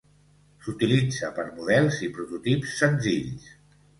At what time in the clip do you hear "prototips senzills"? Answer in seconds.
2.17-3.47